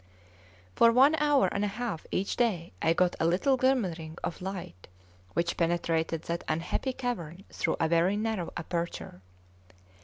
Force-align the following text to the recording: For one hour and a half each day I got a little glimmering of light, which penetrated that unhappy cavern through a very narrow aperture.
For 0.73 0.91
one 0.91 1.13
hour 1.19 1.47
and 1.51 1.63
a 1.63 1.67
half 1.77 2.07
each 2.09 2.35
day 2.35 2.73
I 2.81 2.91
got 2.93 3.15
a 3.19 3.27
little 3.27 3.55
glimmering 3.55 4.17
of 4.23 4.41
light, 4.41 4.87
which 5.33 5.57
penetrated 5.57 6.23
that 6.23 6.43
unhappy 6.47 6.93
cavern 6.93 7.43
through 7.51 7.75
a 7.79 7.87
very 7.87 8.17
narrow 8.17 8.51
aperture. 8.57 9.21